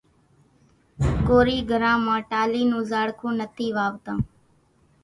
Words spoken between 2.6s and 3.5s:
نون زاڙکون